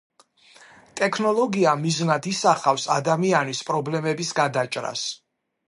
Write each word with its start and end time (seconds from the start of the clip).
ტექნოლოგია 0.99 1.75
მიზნად 1.83 2.29
ისახავს 2.33 2.89
ადამიანის 2.99 3.65
პრობლემების 3.69 4.37
გადაჭრას. 4.43 5.07